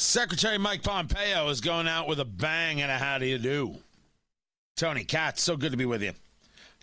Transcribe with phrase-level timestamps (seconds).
[0.00, 3.76] Secretary Mike Pompeo is going out with a bang and a how do you do.
[4.74, 6.12] Tony Katz, so good to be with you.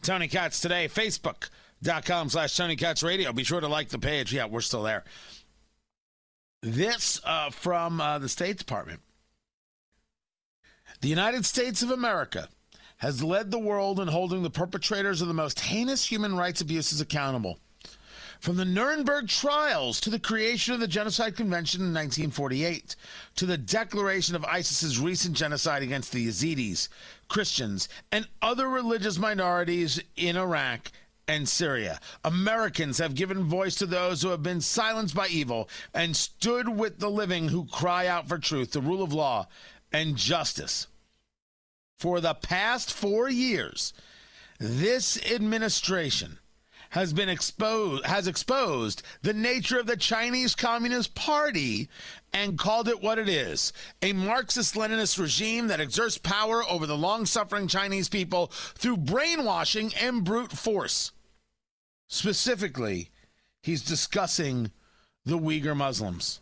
[0.04, 3.34] Tony Katz today, Facebook.com slash Tony Katz Radio.
[3.34, 4.32] Be sure to like the page.
[4.32, 5.04] Yeah, we're still there.
[6.62, 9.00] This uh, from uh, the State Department.
[11.02, 12.48] The United States of America
[12.98, 17.02] has led the world in holding the perpetrators of the most heinous human rights abuses
[17.02, 17.58] accountable.
[18.40, 22.96] From the Nuremberg trials to the creation of the Genocide Convention in 1948
[23.36, 26.88] to the declaration of ISIS's recent genocide against the Yazidis,
[27.28, 30.92] Christians, and other religious minorities in Iraq
[31.28, 32.00] and Syria.
[32.24, 37.00] Americans have given voice to those who have been silenced by evil and stood with
[37.00, 39.48] the living who cry out for truth, the rule of law,
[39.92, 40.88] and justice.
[41.98, 43.94] For the past four years,
[44.60, 46.40] this administration
[46.90, 51.90] has been exposed has exposed the nature of the Chinese Communist Party
[52.34, 56.98] and called it what it is a Marxist Leninist regime that exerts power over the
[56.98, 61.12] long suffering Chinese people through brainwashing and brute force.
[62.08, 63.10] Specifically,
[63.62, 64.72] he's discussing
[65.26, 66.42] the Uyghur Muslims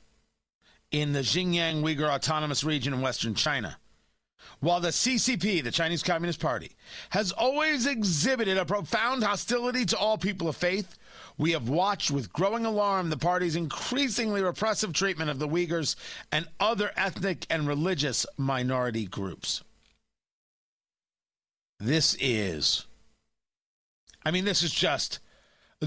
[0.91, 3.77] in the Xinjiang Uyghur Autonomous Region in Western China.
[4.59, 6.71] While the CCP, the Chinese Communist Party,
[7.09, 10.97] has always exhibited a profound hostility to all people of faith,
[11.37, 15.95] we have watched with growing alarm the party's increasingly repressive treatment of the Uyghurs
[16.31, 19.63] and other ethnic and religious minority groups.
[21.79, 22.85] This is,
[24.25, 25.19] I mean, this is just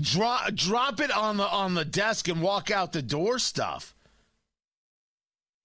[0.01, 3.95] drop drop it on the on the desk and walk out the door stuff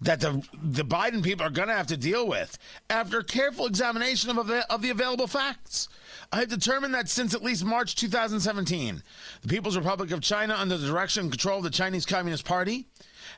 [0.03, 2.57] that the the Biden people are going to have to deal with
[2.89, 5.87] after careful examination of of the available facts.
[6.31, 9.03] I have determined that since at least March 2017,
[9.41, 12.87] the People's Republic of China, under the direction and control of the Chinese Communist Party,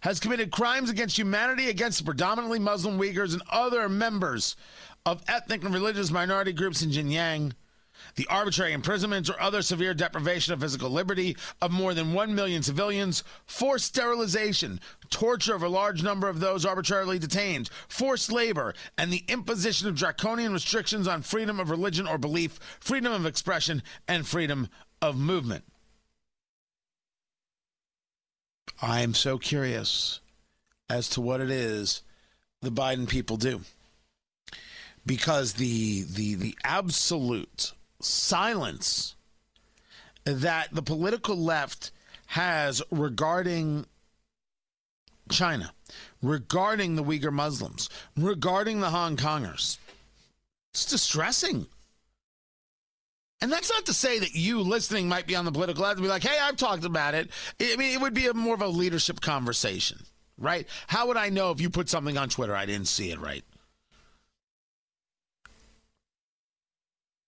[0.02, 4.56] has committed crimes against humanity against the predominantly Muslim Uyghurs and other members
[5.06, 7.53] of ethnic and religious minority groups in Xinjiang
[8.16, 12.63] the arbitrary imprisonment or other severe deprivation of physical liberty of more than 1 million
[12.63, 14.79] civilians, forced sterilization,
[15.09, 19.95] torture of a large number of those arbitrarily detained, forced labor, and the imposition of
[19.95, 24.67] draconian restrictions on freedom of religion or belief, freedom of expression, and freedom
[25.01, 25.63] of movement.
[28.81, 30.19] I am so curious
[30.89, 32.01] as to what it is
[32.62, 33.62] the Biden people do.
[35.06, 39.16] Because the the the absolute silence
[40.23, 41.91] that the political left
[42.28, 43.85] has regarding
[45.29, 45.72] China,
[46.22, 49.78] regarding the Uyghur Muslims, regarding the Hong Kongers.
[50.73, 51.67] It's distressing.
[53.41, 56.03] And that's not to say that you listening might be on the political left and
[56.03, 57.29] be like, hey, I've talked about it.
[57.62, 60.00] I mean, it would be a more of a leadership conversation,
[60.38, 60.67] right?
[60.88, 63.44] How would I know if you put something on Twitter I didn't see it right?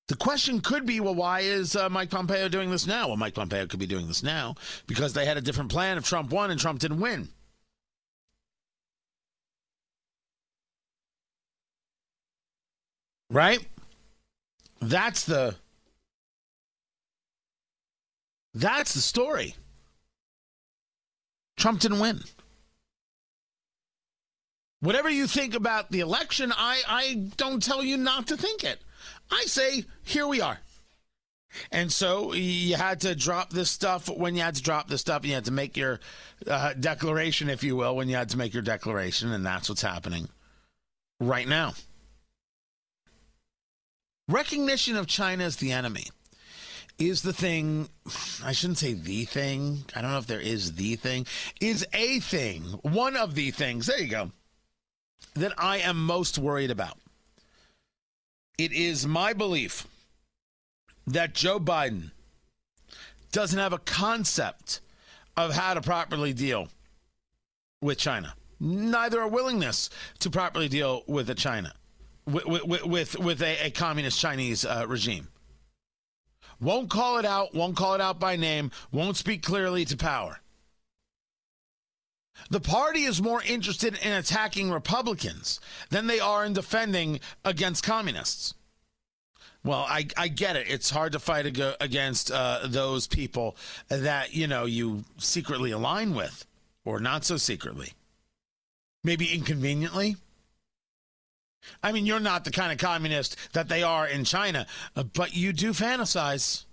[0.08, 3.08] The question could be, well, why is uh, Mike Pompeo doing this now?
[3.08, 4.56] Well, Mike Pompeo could be doing this now
[4.88, 7.28] because they had a different plan if Trump won and Trump didn't win.
[13.30, 13.68] Right?
[14.80, 15.56] That's the
[18.58, 19.56] That's the story.
[21.58, 22.22] Trump didn't win.
[24.80, 28.82] Whatever you think about the election, I, I don't tell you not to think it.
[29.32, 30.60] I say, here we are.
[31.72, 35.26] And so you had to drop this stuff when you had to drop this stuff.
[35.26, 36.00] You had to make your
[36.46, 39.32] uh, declaration, if you will, when you had to make your declaration.
[39.32, 40.30] And that's what's happening
[41.20, 41.74] right now.
[44.28, 46.08] Recognition of China as the enemy
[47.00, 47.90] is the thing.
[48.44, 49.86] I shouldn't say the thing.
[49.96, 51.26] I don't know if there is the thing.
[51.62, 54.32] Is a thing, one of the things, there you go,
[55.36, 56.98] that I am most worried about.
[58.58, 59.86] It is my belief
[61.06, 62.12] that Joe Biden
[63.32, 64.82] doesn't have a concept
[65.36, 66.68] of how to properly deal
[67.82, 68.34] with China.
[68.60, 71.74] Neither a willingness to properly deal with the China,
[72.26, 75.28] with with with, with a, a, communist Chinese uh, regime.
[76.60, 77.54] Won't call it out.
[77.54, 78.72] Won't call it out by name.
[78.92, 80.40] Won't speak clearly to power.
[82.50, 88.54] The party is more interested in attacking Republicans than they are in defending against communists.
[89.64, 90.68] Well, I, I get it.
[90.70, 93.58] It's hard to fight against uh, those people
[93.90, 96.46] that, you know, you secretly align with
[96.86, 97.94] or not so secretly.
[99.04, 100.16] Maybe inconveniently.
[101.84, 105.36] I mean, you're not the kind of communist that they are in China, uh, but
[105.36, 106.64] you do fantasize.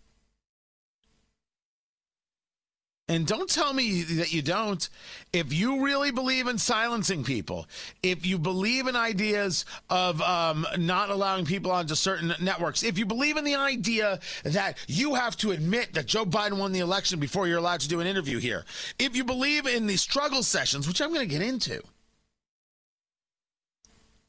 [3.06, 4.88] And don't tell me that you don't.
[5.30, 7.66] If you really believe in silencing people,
[8.02, 13.04] if you believe in ideas of um, not allowing people onto certain networks, if you
[13.04, 17.20] believe in the idea that you have to admit that Joe Biden won the election
[17.20, 18.64] before you're allowed to do an interview here,
[18.98, 21.82] if you believe in the struggle sessions, which I'm going to get into,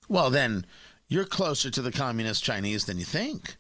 [0.10, 0.66] well, then
[1.08, 3.56] you're closer to the communist Chinese than you think.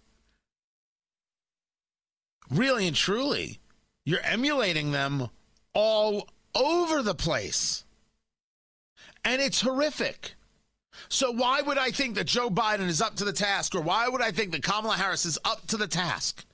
[2.52, 3.60] Really and truly.
[4.06, 5.30] You're emulating them
[5.74, 7.84] all over the place.
[9.24, 10.36] And it's horrific.
[11.10, 14.08] So, why would I think that Joe Biden is up to the task, or why
[14.08, 16.46] would I think that Kamala Harris is up to the task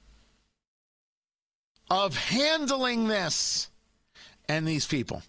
[1.89, 3.69] of handling this
[4.49, 5.21] and these people?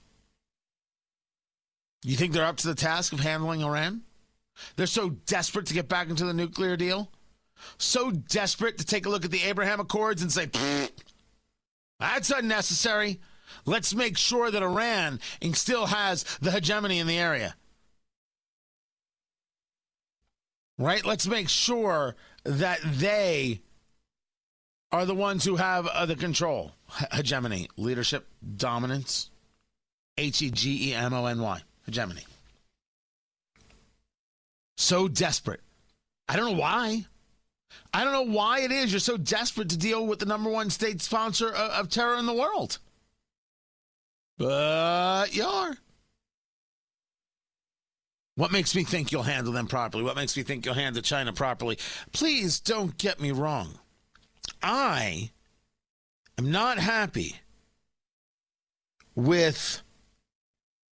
[2.04, 4.02] You think they're up to the task of handling Iran?
[4.76, 7.10] They're so desperate to get back into the nuclear deal,
[7.78, 10.48] so desperate to take a look at the Abraham Accords and say,
[12.02, 13.20] that's unnecessary.
[13.64, 15.20] Let's make sure that Iran
[15.52, 17.54] still has the hegemony in the area.
[20.78, 21.04] Right?
[21.04, 23.60] Let's make sure that they
[24.90, 26.72] are the ones who have uh, the control.
[27.12, 28.26] hegemony, leadership,
[28.56, 29.30] dominance.
[30.18, 31.60] H E G E M O N Y.
[31.86, 32.24] Hegemony.
[34.76, 35.60] So desperate.
[36.28, 37.06] I don't know why.
[37.94, 40.70] I don't know why it is you're so desperate to deal with the number one
[40.70, 42.78] state sponsor of, of terror in the world.
[44.38, 45.76] But you are.
[48.34, 50.02] What makes me think you'll handle them properly?
[50.02, 51.78] What makes me think you'll handle China properly?
[52.12, 53.78] Please don't get me wrong.
[54.62, 55.30] I
[56.38, 57.36] am not happy
[59.14, 59.82] with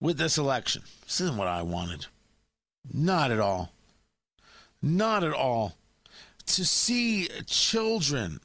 [0.00, 0.82] with this election.
[1.04, 2.06] This isn't what I wanted.
[2.92, 3.72] Not at all.
[4.82, 5.76] Not at all
[6.56, 8.40] to see children,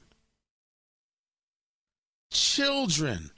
[2.31, 3.31] children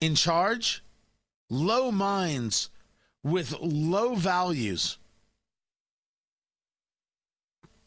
[0.00, 0.82] in charge,
[1.48, 2.70] low minds
[3.22, 4.98] with low values.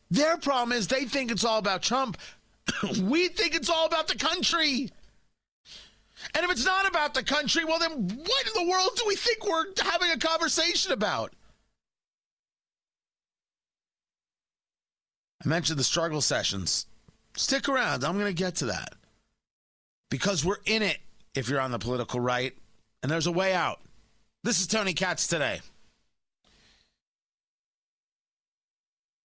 [0.09, 2.17] Their problem is they think it's all about Trump.
[3.01, 4.89] we think it's all about the country.
[6.33, 9.15] And if it's not about the country, well, then what in the world do we
[9.15, 11.33] think we're having a conversation about?
[15.43, 16.85] I mentioned the struggle sessions.
[17.35, 18.03] Stick around.
[18.03, 18.93] I'm going to get to that.
[20.09, 20.97] Because we're in it
[21.35, 22.53] if you're on the political right,
[23.03, 23.79] and there's a way out.
[24.43, 25.61] This is Tony Katz today.